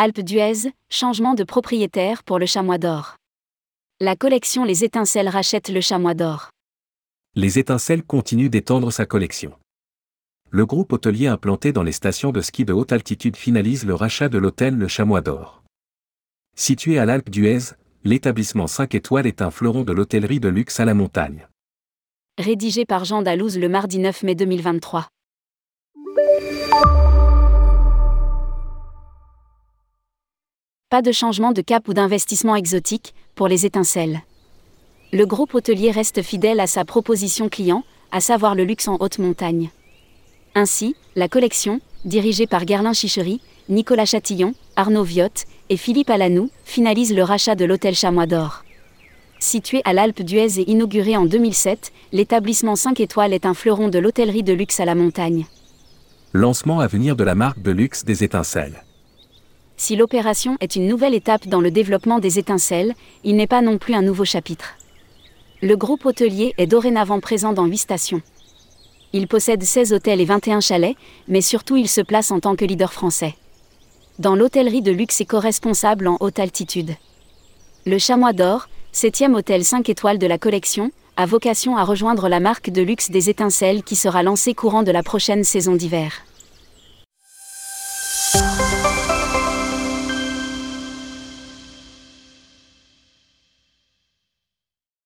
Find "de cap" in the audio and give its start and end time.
31.52-31.86